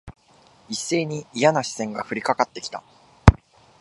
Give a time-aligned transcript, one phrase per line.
[0.67, 2.81] 一斉にいやな視線が降りかかって来た。